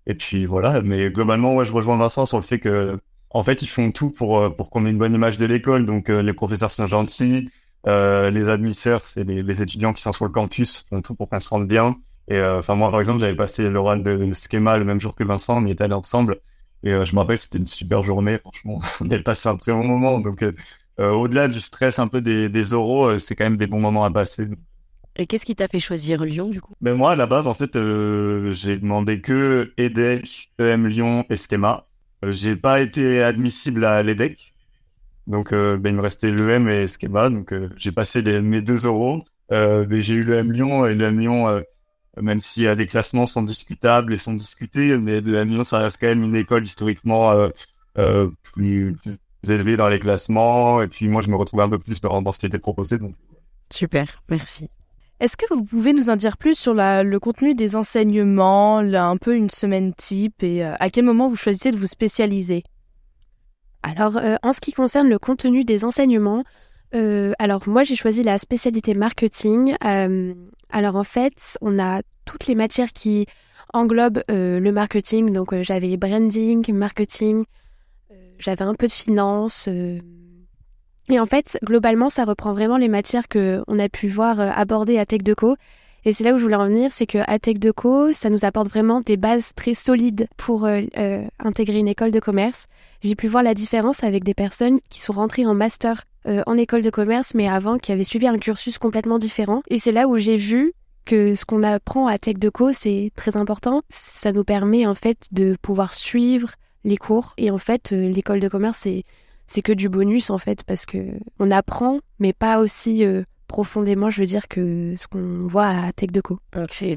[0.07, 0.81] Et puis voilà.
[0.81, 4.11] Mais globalement, ouais, je rejoins Vincent sur le fait que, en fait, ils font tout
[4.11, 5.85] pour, euh, pour qu'on ait une bonne image de l'école.
[5.85, 7.49] Donc, les professeurs sont gentils.
[7.85, 11.49] Les admisseurs, c'est les, étudiants qui sont sur le campus, font tout pour qu'on se
[11.49, 11.95] rende bien.
[12.27, 15.61] Et enfin moi par exemple j'avais passé l'oral de Schema le même jour que Vincent,
[15.61, 16.39] on y était allés ensemble
[16.85, 19.73] et euh, je me rappelle c'était une super journée franchement, on avait passé un très
[19.73, 20.53] bon moment donc euh,
[20.99, 24.05] euh, au-delà du stress un peu des, des oraux, c'est quand même des bons moments
[24.05, 24.47] à passer.
[25.17, 26.73] Et qu'est-ce qui t'a fait choisir Lyon du coup?
[26.79, 31.35] Mais moi à la base en fait j'ai demandé que EDEC, EM Lyon et
[32.31, 34.53] j'ai pas été admissible à l'EDEC.
[35.27, 39.23] Donc ben, il me restait l'EM et Schema donc j'ai passé les, mes deux oraux.
[39.51, 41.61] Euh, mais j'ai eu l'EM Lyon et l'EM Lyon euh,
[42.21, 45.97] même si euh, les classements sont discutables et sont discutés, mais le Lyon, ça reste
[45.99, 47.49] quand même une école historiquement euh,
[47.97, 50.81] euh, plus, plus élevée dans les classements.
[50.81, 52.97] Et puis moi, je me retrouvais un peu plus dans, dans ce qui était proposé.
[52.97, 53.15] Donc.
[53.71, 54.69] Super, merci.
[55.19, 59.07] Est-ce que vous pouvez nous en dire plus sur la- le contenu des enseignements, là,
[59.07, 62.63] un peu une semaine type, et euh, à quel moment vous choisissez de vous spécialiser?
[63.81, 66.43] Alors, euh, en ce qui concerne le contenu des enseignements,
[66.93, 69.75] euh, alors moi j'ai choisi la spécialité marketing.
[69.83, 70.33] Euh,
[70.69, 73.25] alors en fait, on a toutes les matières qui
[73.73, 75.31] englobent euh, le marketing.
[75.31, 77.45] Donc j'avais branding, marketing,
[78.37, 79.67] j'avais un peu de finance.
[79.67, 84.97] Et en fait, globalement, ça reprend vraiment les matières que on a pu voir aborder
[84.97, 85.55] à Tech Deco.
[86.07, 88.45] Et c'est là où je voulais en venir, c'est que à Tech Deco, ça nous
[88.45, 90.67] apporte vraiment des bases très solides pour
[91.39, 92.67] intégrer une école de commerce.
[93.01, 96.57] J'ai pu voir la différence avec des personnes qui sont rentrées en master euh, en
[96.57, 99.61] école de commerce, mais avant qui avaient suivi un cursus complètement différent.
[99.69, 100.73] Et c'est là où j'ai vu
[101.05, 103.83] que ce qu'on apprend à Tech Deco, c'est très important.
[103.89, 106.51] Ça nous permet en fait de pouvoir suivre
[106.83, 107.33] les cours.
[107.37, 109.03] Et en fait, euh, l'école de commerce, c'est
[109.47, 110.97] c'est que du bonus en fait parce que
[111.39, 115.91] on apprend, mais pas aussi euh, profondément, je veux dire, que ce qu'on voit à
[115.93, 116.39] Tech Deco.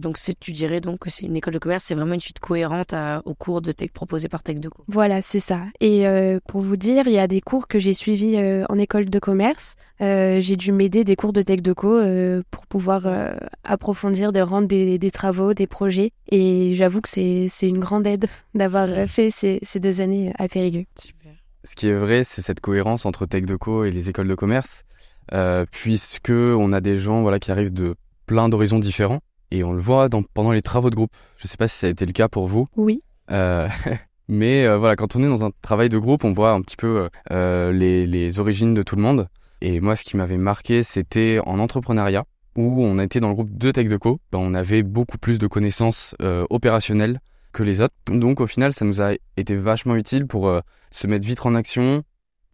[0.01, 2.93] Donc, tu dirais donc que c'est une école de commerce, c'est vraiment une suite cohérente
[2.93, 4.85] à- aux cours de tech proposés par Tech Deco.
[4.89, 5.67] Voilà, c'est ça.
[5.81, 8.79] Et euh, pour vous dire, il y a des cours que j'ai suivis euh, en
[8.79, 9.77] école de commerce.
[10.01, 13.33] Euh, j'ai dû m'aider des cours de tech deco euh, pour pouvoir euh,
[13.65, 16.13] approfondir, de rendre des, des travaux, des projets.
[16.31, 20.85] Et j'avoue que c'est une grande aide d'avoir fait ces, ces deux années à Périgueux.
[20.99, 21.33] Super.
[21.65, 24.85] Ce qui est vrai, c'est cette cohérence entre Tech Deco et les écoles de commerce,
[25.33, 27.95] euh, puisque on a des gens voilà qui arrivent de
[28.27, 31.13] plein d'horizons différents et on le voit dans, pendant les travaux de groupe.
[31.39, 33.03] Je sais pas si ça a été le cas pour vous, Oui.
[33.31, 33.69] euh,
[34.29, 36.77] mais euh, voilà, quand on est dans un travail de groupe, on voit un petit
[36.77, 39.29] peu euh, les, les origines de tout le monde.
[39.61, 42.25] Et moi, ce qui m'avait marqué, c'était en entrepreneuriat
[42.57, 44.21] où on était dans le groupe de Tech Deco.
[44.33, 46.15] Ben, on avait beaucoup plus de connaissances
[46.51, 47.21] opérationnelles
[47.53, 47.95] que les autres.
[48.13, 50.53] Donc au final, ça nous a été vachement utile pour
[50.91, 52.03] se mettre vite en action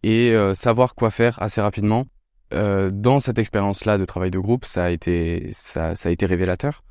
[0.03, 2.05] et savoir quoi faire assez rapidement.
[2.55, 6.83] Euh, dans cette expérience-là de travail de groupe, ça a été, ça, a été révélateur.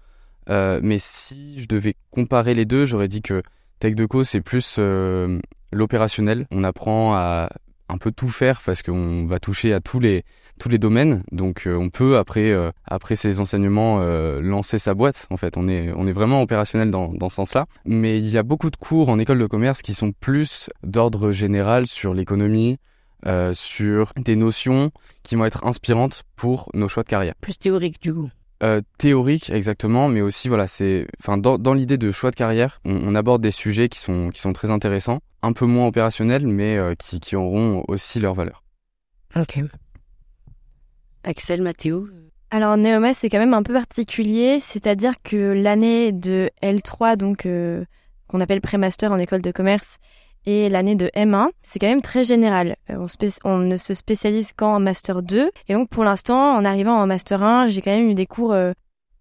[0.51, 3.43] Euh, mais si je devais comparer les deux, j'aurais dit que
[3.79, 5.41] Tech Deco, c'est plus euh,
[5.73, 6.47] l'opérationnel.
[6.51, 7.49] On apprend à
[7.89, 10.25] un peu tout faire parce qu'on va toucher à tous les
[10.59, 11.23] tous les domaines.
[11.33, 14.01] Donc on peut après après ces enseignements
[14.41, 15.27] lancer sa boîte.
[15.31, 17.67] En fait, on est on est vraiment opérationnel dans dans ce sens-là.
[17.85, 21.31] Mais il y a beaucoup de cours en école de commerce qui sont plus d'ordre
[21.31, 22.79] général sur l'économie,
[23.27, 24.91] euh, sur des notions
[25.23, 27.35] qui vont être inspirantes pour nos choix de carrière.
[27.41, 28.31] Plus théorique du coup.
[28.63, 32.81] Euh, théorique exactement, mais aussi voilà, c'est, enfin dans, dans l'idée de choix de carrière,
[32.85, 36.47] on, on aborde des sujets qui sont qui sont très intéressants, un peu moins opérationnels,
[36.47, 38.63] mais euh, qui qui auront aussi leur valeur.
[39.37, 39.59] Ok.
[41.25, 42.09] Axel, Mathéo.
[42.51, 47.85] Alors Neoma, c'est quand même un peu particulier, c'est-à-dire que l'année de L3, donc euh,
[48.29, 49.99] qu'on appelle pré-master en école de commerce,
[50.47, 52.77] Et l'année de M1, c'est quand même très général.
[52.89, 53.07] On,
[53.45, 55.51] on, ne se spécialise qu'en Master 2.
[55.69, 58.55] Et donc pour l'instant, en arrivant en Master 1, j'ai quand même eu des cours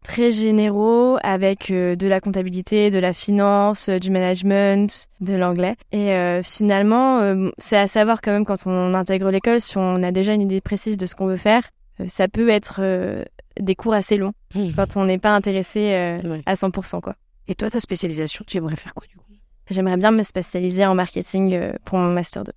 [0.04, 5.76] très généraux avec de la comptabilité, de la finance, du management, de l'anglais.
[5.94, 7.22] Et finalement,
[7.58, 10.60] c'est à savoir quand même quand on intègre l'école, si on a déjà une idée
[10.60, 11.64] précise de ce qu'on veut faire,
[12.08, 12.82] ça peut être
[13.60, 14.74] des cours assez longs mmh.
[14.76, 17.02] quand on n'est pas intéressé euh, à 100%.
[17.02, 17.16] Quoi.
[17.48, 19.24] Et toi, ta spécialisation, tu aimerais faire quoi du coup?
[19.74, 22.52] J'aimerais bien me spécialiser en marketing euh, pour mon Master 2.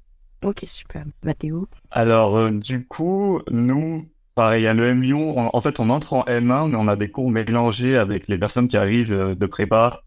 [0.44, 1.04] Ok, super.
[1.24, 6.24] Mathéo Alors, euh, du coup, nous, pareil, à l'EM Lyon, en fait, on entre en
[6.24, 10.02] M1, mais on a des cours mélangés avec les personnes qui arrivent de prépa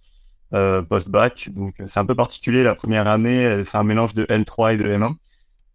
[0.51, 1.49] post-bac.
[1.53, 4.85] Donc, c'est un peu particulier la première année, c'est un mélange de L3 et de
[4.85, 5.15] M1.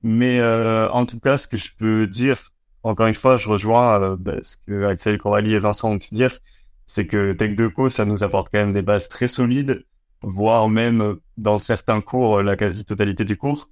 [0.03, 2.39] Mais en tout cas, ce que je peux dire
[2.85, 6.15] encore une fois, je rejoins euh, bah, ce que Axel Coralie et Vincent ont pu
[6.15, 6.39] dire,
[6.87, 9.85] c'est que Tech Deco, ça nous apporte quand même des bases très solides,
[10.27, 13.69] voire même euh, dans certains cours, euh, la quasi-totalité du cours.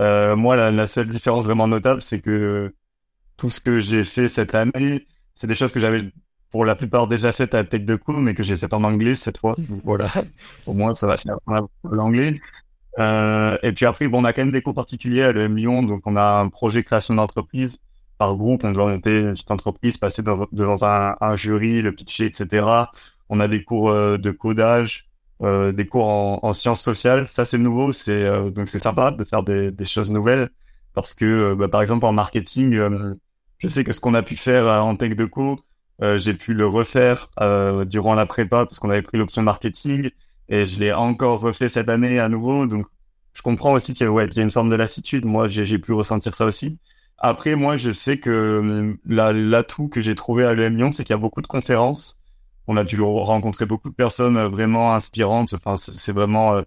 [0.00, 2.74] Euh, moi, la, la, seule différence vraiment notable, c'est que
[3.36, 6.10] tout ce que j'ai fait cette année, c'est des choses que j'avais
[6.50, 9.38] pour la plupart déjà faites à Tech Deco, mais que j'ai fait en anglais cette
[9.38, 9.56] fois.
[9.84, 10.08] Voilà,
[10.66, 12.40] au moins ça va finir par l'anglais.
[13.00, 15.82] Euh, et puis après, bon, on a quand même des cours particuliers à l'EM Lyon,
[15.82, 17.80] donc on a un projet création d'entreprise
[18.18, 20.76] par groupe, on doit monter une petite entreprise, passer devant
[21.20, 22.64] un, jury, le pitcher, etc.
[23.28, 25.08] On a des cours de codage,
[25.44, 27.28] euh, des cours en, sciences sociales.
[27.28, 30.50] Ça, c'est nouveau, c'est euh, donc c'est sympa de faire des, choses nouvelles
[30.94, 32.78] parce que, bah, par exemple, en marketing,
[33.58, 35.58] je sais que ce qu'on a pu faire en tech de co,
[36.16, 37.30] j'ai pu le refaire
[37.86, 40.10] durant la prépa parce qu'on avait pris l'option marketing
[40.48, 42.66] et je l'ai encore refait cette année à nouveau.
[42.66, 42.86] Donc,
[43.32, 45.24] je comprends aussi qu'il y a une forme de lassitude.
[45.24, 46.78] Moi, j'ai pu ressentir ça aussi.
[47.18, 51.14] Après, moi, je sais que euh, l'atout que j'ai trouvé à l'EM Lyon, c'est qu'il
[51.14, 52.22] y a beaucoup de conférences.
[52.66, 55.54] On a pu rencontrer beaucoup de personnes euh, vraiment inspirantes.
[55.54, 56.62] Enfin, c'est vraiment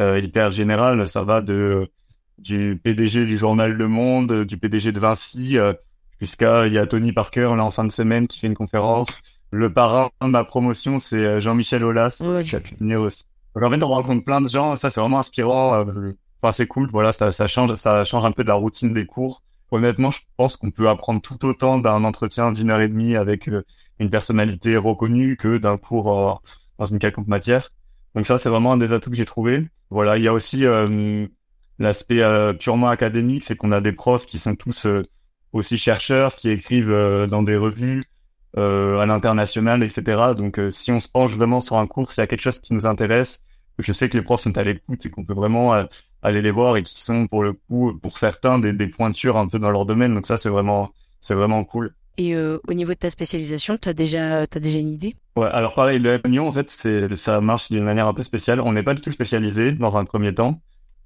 [0.00, 1.08] euh, hyper général.
[1.08, 1.90] Ça va de
[2.38, 5.58] du PDG du journal Le Monde, du PDG de Vinci,
[6.20, 9.08] jusqu'à il y a Tony Parker là en fin de semaine qui fait une conférence.
[9.52, 13.24] Le parrain de ma promotion, c'est Jean-Michel Aulas qui a pu venir aussi.
[13.54, 14.74] Donc en fait, on rencontre plein de gens.
[14.74, 15.84] Ça, c'est vraiment inspirant.
[16.42, 16.88] Enfin, c'est cool.
[16.90, 20.20] Voilà, ça, ça change, ça change un peu de la routine des cours honnêtement, je
[20.36, 23.64] pense qu'on peut apprendre tout autant d'un entretien d'une heure et demie avec euh,
[23.98, 26.42] une personnalité reconnue que d'un cours
[26.78, 27.70] dans une quelconque matière.
[28.14, 29.68] Donc ça, c'est vraiment un des atouts que j'ai trouvé.
[29.90, 31.26] Voilà, il y a aussi euh,
[31.78, 34.86] l'aspect euh, purement académique, c'est qu'on a des profs qui sont tous
[35.52, 36.94] aussi chercheurs, qui écrivent
[37.28, 38.04] dans des revues
[38.56, 40.34] à l'international, etc.
[40.36, 42.74] Donc si on se penche vraiment sur un cours, s'il y a quelque chose qui
[42.74, 43.44] nous intéresse,
[43.78, 45.84] je sais que les profs sont à l'écoute et qu'on peut vraiment euh,
[46.22, 49.48] aller les voir et qui sont pour le coup, pour certains, des, des pointures un
[49.48, 50.14] peu dans leur domaine.
[50.14, 51.94] Donc ça, c'est vraiment, c'est vraiment cool.
[52.18, 55.16] Et euh, au niveau de ta spécialisation, tu as déjà, as déjà une idée?
[55.36, 58.60] Ouais, alors pareil, le Lyon, en fait, c'est, ça marche d'une manière un peu spéciale.
[58.60, 60.60] On n'est pas du tout spécialisé dans un premier temps.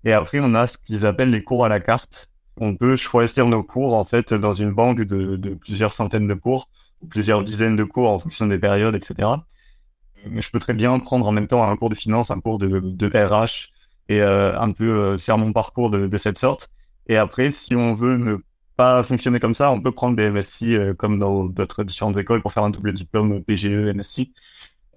[0.05, 2.29] Et après, on a ce qu'ils appellent les cours à la carte.
[2.59, 6.35] On peut choisir nos cours, en fait, dans une banque de, de plusieurs centaines de
[6.35, 6.69] cours,
[7.03, 9.29] ou plusieurs dizaines de cours en fonction des périodes, etc
[10.31, 12.59] mais je peux très bien prendre en même temps un cours de finance, un cours
[12.59, 13.73] de, de RH
[14.09, 16.71] et euh, un peu euh, faire mon parcours de, de, cette sorte.
[17.09, 18.39] Et après, si on veut ne
[18.77, 22.43] pas fonctionner comme ça, on peut prendre des MSI euh, comme dans d'autres différentes écoles
[22.43, 24.33] pour faire un double diplôme PGE, MSI.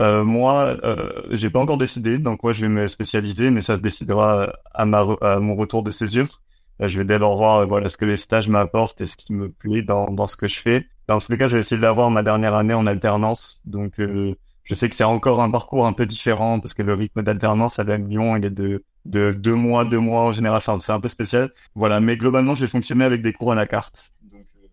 [0.02, 3.78] Euh, moi, euh, j'ai pas encore décidé donc quoi je vais me spécialiser, mais ça
[3.78, 6.41] se décidera à, ma à mon retour de césure.
[6.80, 9.82] je vais d'abord voir voilà ce que les stages m'apportent et ce qui me plaît
[9.82, 10.88] dans, dans ce que je fais.
[11.08, 14.74] Dans tous les cas, je vais essayer d'avoir ma dernière année en alternance, donc je
[14.76, 17.84] sais que c'est encore un parcours un peu différent parce que le rythme d'alternance à
[17.84, 20.58] la Lyon, il est de, de deux mois, deux mois en général.
[20.58, 21.52] Enfin, c'est un peu spécial.
[21.76, 22.00] Voilà.
[22.00, 24.12] Mais globalement, je vais fonctionner avec des cours à la carte.
[24.32, 24.67] Donc, euh,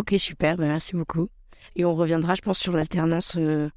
[0.00, 0.56] Ok, super.
[0.56, 1.28] Ben, merci beaucoup.
[1.76, 3.36] Et on reviendra, je pense, sur l'alternance.
[3.38, 3.68] Euh...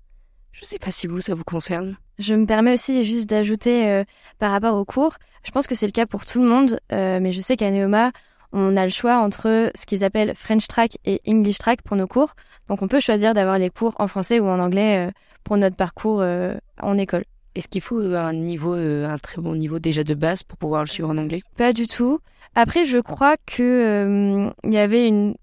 [0.52, 1.98] Je sais pas si vous, ça vous concerne.
[2.20, 4.04] Je me permets aussi juste d'ajouter euh,
[4.38, 5.16] par rapport aux cours.
[5.44, 7.72] Je pense que c'est le cas pour tout le monde, euh, mais je sais qu'à
[7.72, 8.12] Neoma,
[8.54, 12.08] on a le choix entre ce qu'ils appellent French Track et English Track pour nos
[12.08, 12.36] cours.
[12.68, 15.12] Donc on peut choisir d'avoir les cours en français ou en anglais euh,
[15.44, 17.24] pour notre parcours euh, en école.
[17.56, 20.84] Est-ce qu'il faut un niveau, euh, un très bon niveau déjà de base pour pouvoir
[20.84, 21.42] le suivre en anglais?
[21.58, 22.20] Pas du tout.
[22.56, 25.36] Après, je crois que il y avait une,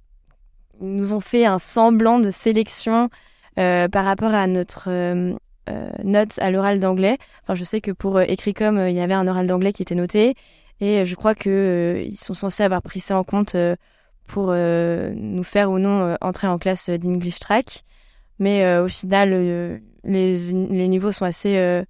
[0.81, 3.09] ils nous ont fait un semblant de sélection
[3.57, 4.91] par rapport à notre
[6.05, 7.19] note à l'oral d'anglais.
[7.43, 9.95] Enfin, je sais que pour écrit comme il y avait un oral d'anglais qui était
[9.95, 10.35] noté
[10.81, 13.75] et je crois que euh, ils sont censés avoir pris ça en compte euh,
[14.27, 17.85] pour euh, nous faire ou non entrer en classe d'English Track.
[18.39, 19.31] Mais au final,
[20.05, 21.83] les, les, niveaux sont assez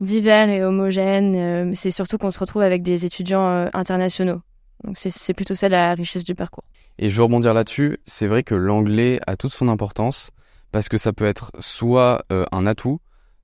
[0.00, 1.74] divers et homogènes.
[1.74, 4.40] c'est surtout qu'on se retrouve avec des étudiants internationaux.
[4.82, 6.64] Donc c'est plutôt ça la richesse du parcours.
[6.98, 7.98] Et je veux rebondir là-dessus.
[8.04, 10.30] C'est vrai que l'anglais a toute son importance
[10.72, 13.00] parce que ça peut être soit un atout,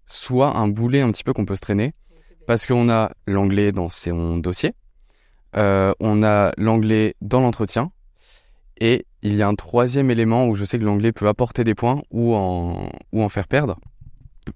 [0.07, 1.95] soit un boulet un petit peu qu'on peut se traîner
[2.51, 4.75] parce qu'on a l'anglais dans son dossier,
[5.57, 7.93] euh, on a l'anglais dans l'entretien.
[8.81, 11.77] Et il y a un troisième élément où je sais que l'anglais peut apporter des
[11.77, 13.79] points ou en, ou en faire perdre.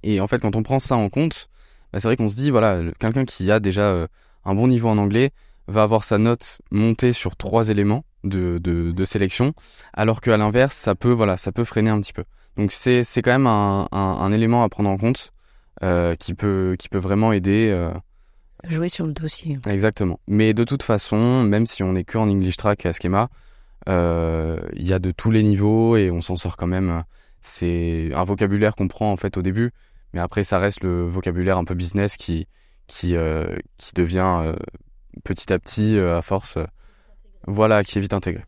[0.02, 1.48] Et en fait, quand on prend ça en compte,
[1.94, 4.08] bah, c'est vrai qu'on se dit, voilà, quelqu'un qui a déjà euh,
[4.44, 5.30] un bon niveau en anglais
[5.68, 9.52] va avoir sa note montée sur trois éléments de, de, de sélection,
[9.92, 12.24] alors qu'à l'inverse, ça peut, voilà, ça peut freiner un petit peu.
[12.56, 15.32] Donc c'est, c'est quand même un, un, un, élément à prendre en compte
[15.84, 17.70] euh, qui, peut, qui peut vraiment aider.
[17.72, 17.92] Euh...
[18.68, 19.60] Jouer sur le dossier.
[19.64, 20.18] Exactement.
[20.26, 23.28] Mais de toute façon, même si on est que en English Track et à Schema,
[23.86, 27.04] il y a de tous les niveaux et on s'en sort quand même.
[27.40, 29.70] C'est un vocabulaire qu'on prend en fait au début,
[30.14, 32.46] mais après ça reste le vocabulaire un peu business qui
[32.86, 34.56] qui euh, qui devient euh,
[35.24, 36.58] petit à petit à force,
[37.46, 38.44] voilà, qui est vite intégré.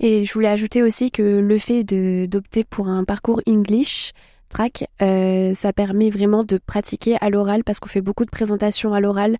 [0.00, 1.82] Et je voulais ajouter aussi que le fait
[2.28, 4.12] d'opter pour un parcours English
[4.48, 8.94] track, euh, ça permet vraiment de pratiquer à l'oral parce qu'on fait beaucoup de présentations
[8.94, 9.36] à l'oral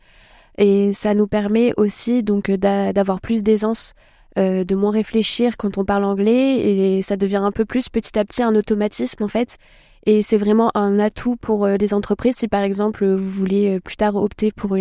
[0.59, 3.95] et ça nous permet aussi donc d'avoir plus d'aisance
[4.37, 8.17] euh, de moins réfléchir quand on parle anglais et ça devient un peu plus petit
[8.19, 9.57] à petit un automatisme en fait.
[10.05, 12.37] Et c'est vraiment un atout pour euh, des entreprises.
[12.37, 14.77] Si par exemple vous voulez euh, plus tard opter pour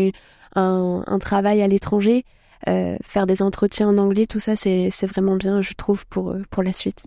[0.55, 2.25] un, travail à l'étranger,
[2.65, 6.73] faire des entretiens en anglais, tout ça c'est vraiment bien, je trouve, pour, pour la
[6.73, 7.05] suite.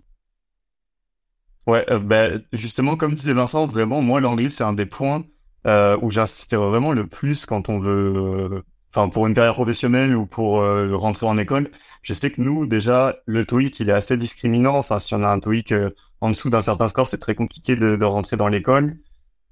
[1.67, 5.23] Ouais, ben, justement, comme disait Vincent, vraiment, moi, l'anglais, c'est un des points
[5.65, 10.61] où j'insiste vraiment le plus quand on veut enfin pour une carrière professionnelle ou pour
[10.97, 11.69] rentrer en école,
[12.01, 14.75] je sais que nous déjà le TOEIC il est assez discriminant.
[14.77, 15.89] Enfin si on a un TOEIC euh,
[16.21, 18.97] en dessous d'un certain score, c'est très compliqué de, de rentrer dans l'école.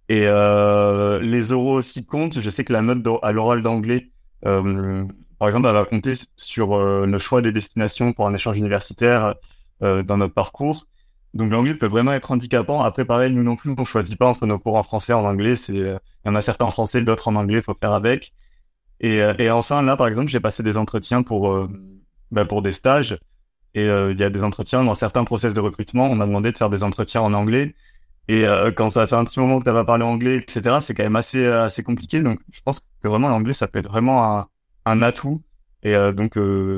[0.09, 2.39] Et euh, les oraux aussi comptent.
[2.39, 4.09] Je sais que la note à l'oral d'anglais,
[4.45, 5.05] euh,
[5.37, 9.35] par exemple, elle va compter sur le choix des destinations pour un échange universitaire
[9.81, 10.87] dans notre parcours.
[11.33, 12.81] Donc l'anglais peut vraiment être handicapant.
[12.81, 15.25] Après, pareil, nous non plus, on choisit pas entre nos cours en français et en
[15.25, 15.55] anglais.
[15.55, 18.33] C'est, il y en a certains en français, d'autres en anglais, faut faire avec.
[18.99, 21.69] Et, euh, et enfin, là, par exemple, j'ai passé des entretiens pour, euh,
[22.31, 23.19] bah, pour des stages.
[23.75, 26.09] Et euh, il y a des entretiens dans certains process de recrutement.
[26.09, 27.75] On m'a demandé de faire des entretiens en anglais.
[28.27, 28.45] Et
[28.77, 31.15] quand ça fait un petit moment que tu pas parlé anglais, etc., c'est quand même
[31.15, 32.21] assez, assez compliqué.
[32.21, 34.47] Donc, je pense que vraiment l'anglais, ça peut être vraiment un,
[34.85, 35.41] un atout.
[35.81, 36.37] Et donc,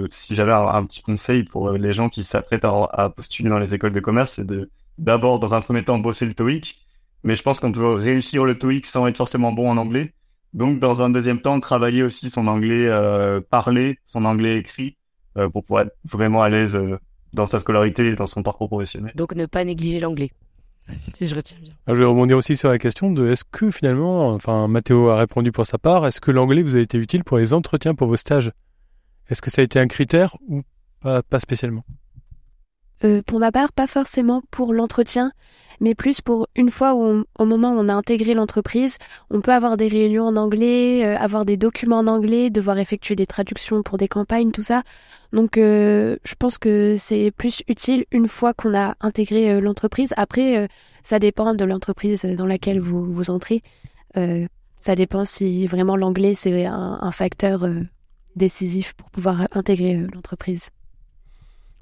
[0.10, 3.74] si j'avais un, petit conseil pour les gens qui s'apprêtent à, à, postuler dans les
[3.74, 6.88] écoles de commerce, c'est de d'abord, dans un premier temps, bosser le TOEIC.
[7.24, 10.14] Mais je pense qu'on peut réussir le TOEIC sans être forcément bon en anglais.
[10.54, 15.01] Donc, dans un deuxième temps, travailler aussi son anglais euh, parlé, son anglais écrit, euh,
[15.36, 16.98] pour pouvoir être vraiment à l'aise euh,
[17.34, 19.14] dans sa scolarité et dans son parcours professionnel.
[19.16, 20.32] Donc, ne pas négliger l'anglais.
[21.16, 21.74] si je retiens bien.
[21.88, 25.52] je vais rebondir aussi sur la question de est-ce que finalement, enfin, Mathéo a répondu
[25.52, 28.18] pour sa part, est-ce que l'anglais vous a été utile pour les entretiens pour vos
[28.18, 28.52] stages?
[29.30, 30.64] Est-ce que ça a été un critère ou
[31.02, 31.86] pas, pas spécialement?
[33.04, 35.32] Euh, Pour ma part, pas forcément pour l'entretien,
[35.82, 38.98] mais plus pour une fois où au moment où on a intégré l'entreprise,
[39.30, 43.18] on peut avoir des réunions en anglais, euh, avoir des documents en anglais, devoir effectuer
[43.18, 44.84] des traductions pour des campagnes, tout ça.
[45.34, 50.14] Donc euh, je pense que c'est plus utile une fois qu'on a intégré euh, l'entreprise.
[50.18, 50.68] Après, euh,
[51.04, 53.64] ça dépend de l'entreprise dans laquelle vous, vous entrez.
[54.78, 57.68] ça dépend si vraiment l'anglais c'est un, un facteur
[58.36, 60.70] décisif pour pouvoir intégrer l'entreprise.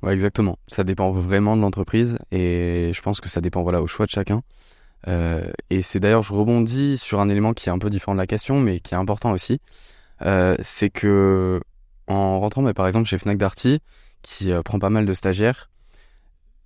[0.04, 0.58] Ouais, exactement.
[0.68, 4.12] Ça dépend vraiment de l'entreprise et je pense que ça dépend voilà au choix de
[4.12, 4.42] chacun.
[5.08, 8.20] Euh, et c'est d'ailleurs, je rebondis sur un élément qui est un peu différent de
[8.20, 9.60] la question, mais qui est important aussi.
[10.22, 11.60] Euh, c'est que
[12.08, 13.80] en rentrant, mais par exemple chez Fnac Darty,
[14.22, 15.70] qui euh, prend pas mal de stagiaires,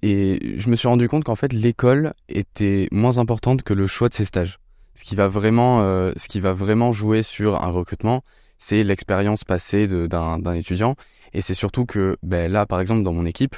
[0.02, 4.10] et je me suis rendu compte qu'en fait l'école était moins importante que le choix
[4.10, 4.60] de ses stages.
[4.96, 5.80] Ce qui va vraiment,
[6.16, 8.24] ce qui va vraiment jouer sur un recrutement,
[8.60, 10.96] c'est l'expérience passée d'un étudiant
[11.34, 13.56] et c'est surtout que ben, là, par exemple, dans mon équipe,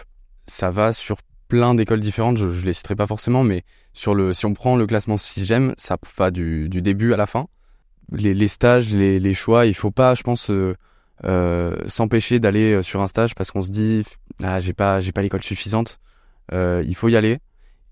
[0.47, 2.37] ça va sur plein d'écoles différentes.
[2.37, 5.51] Je, je les citerai pas forcément, mais sur le, si on prend le classement 6
[5.77, 7.47] ça va du, début à la fin.
[8.11, 10.75] Les, stages, les, choix, il faut pas, je pense, euh,
[11.23, 14.03] euh, s'empêcher d'aller euh, sur un stage parce qu'on se dit,
[14.43, 15.99] ah, j'ai pas, pas l'école suffisante.
[16.51, 17.39] Il faut y aller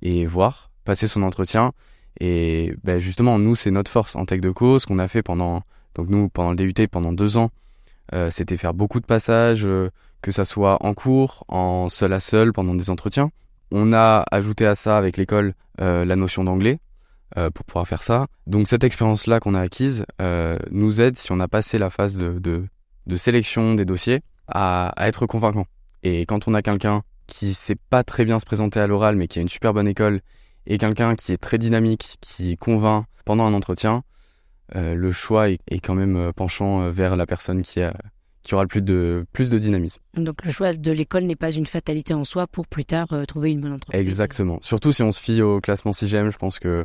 [0.02, 1.72] et voir, passer son entretien.
[2.20, 5.64] Et ben, justement, nous, c'est notre force en tech de cause qu'on a fait pendant,
[5.96, 7.50] donc nous, pendant le DUT, pendant deux ans,
[8.14, 9.90] euh, c'était faire beaucoup de passages, euh,
[10.22, 13.32] que ça soit en cours, en seul à seul, pendant des entretiens.
[13.72, 16.80] On a ajouté à ça avec l'école euh, la notion d'anglais
[17.56, 18.28] pour pouvoir faire ça.
[18.46, 20.06] Donc cette expérience-là qu'on a acquise
[20.70, 22.68] nous aide, si on a passé la phase de, de,
[23.08, 25.66] de sélection des dossiers, à, à, être convaincant.
[26.04, 29.28] Et quand on a quelqu'un qui sait pas très bien se présenter à l'oral, mais
[29.28, 30.22] qui a une super bonne école,
[30.68, 34.04] et quelqu'un qui est très dynamique, qui convainc pendant un entretien,
[34.74, 37.94] le choix est, est, quand même euh, penchant euh, vers la personne qui, a,
[38.44, 40.02] qui aura le plus de, plus de dynamisme.
[40.16, 43.26] Donc le choix de l'école n'est pas une fatalité en soi pour plus tard euh,
[43.26, 44.00] trouver une bonne entreprise.
[44.00, 44.60] Exactement.
[44.62, 46.84] Surtout si on se fie au classement 6GM, je pense que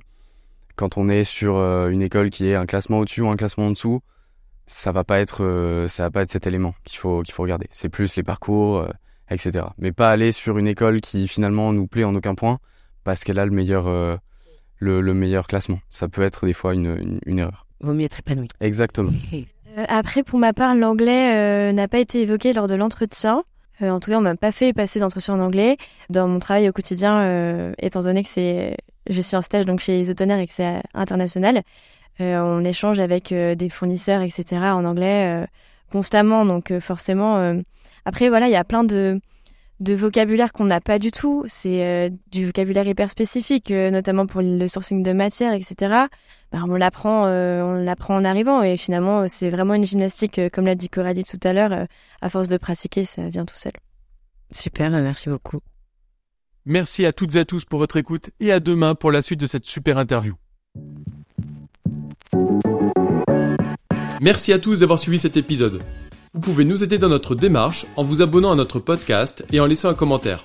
[0.76, 3.66] quand on est sur euh, une école qui est un classement au-dessus ou un classement
[3.66, 4.01] en dessous,
[4.66, 7.66] ça va pas être ça va pas être cet élément qu'il faut qu'il faut regarder.
[7.70, 8.86] C'est plus les parcours,
[9.30, 9.64] etc.
[9.78, 12.59] Mais pas aller sur une école qui finalement nous plaît en aucun point
[13.03, 13.89] parce qu'elle a le meilleur
[14.80, 15.80] le, le, meilleur classement.
[15.89, 17.66] Ça peut être des fois une, une, erreur.
[17.81, 18.49] Vaut mieux être épanoui.
[18.61, 19.12] Exactement.
[19.89, 23.45] après, pour ma part, l'anglais n'a pas été évoqué lors de l'entretien.
[23.83, 25.76] Euh, en tout cas, on m'a pas fait passer d'entretien en anglais.
[26.11, 28.76] Dans mon travail au quotidien, euh, étant donné que c'est,
[29.09, 31.62] je suis en stage donc chez Isotoner et que c'est international,
[32.20, 34.45] euh, on échange avec des fournisseurs, etc.
[34.72, 35.47] en anglais
[35.93, 36.45] constamment.
[36.45, 37.57] Donc forcément,
[38.05, 39.20] après voilà, il y a plein de
[39.81, 41.45] de vocabulaire qu'on n'a pas du tout.
[41.47, 46.07] C'est euh, du vocabulaire hyper spécifique, euh, notamment pour le sourcing de matière, etc.
[46.51, 50.64] Bah, on l'apprend, euh, on l'apprend en arrivant et finalement c'est vraiment une gymnastique, comme
[50.64, 51.86] l'a dit Coralie tout à l'heure.
[52.20, 53.72] à force de pratiquer, ça vient tout seul.
[54.51, 55.61] Super, merci beaucoup.
[56.64, 59.40] Merci à toutes et à tous pour votre écoute et à demain pour la suite
[59.40, 60.34] de cette super interview.
[64.20, 65.82] Merci à tous d'avoir suivi cet épisode.
[66.34, 69.66] Vous pouvez nous aider dans notre démarche en vous abonnant à notre podcast et en
[69.66, 70.44] laissant un commentaire.